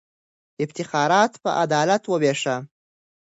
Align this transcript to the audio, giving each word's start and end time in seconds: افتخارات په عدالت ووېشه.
افتخارات 0.63 1.33
په 1.43 1.49
عدالت 1.63 2.03
ووېشه. 2.07 2.55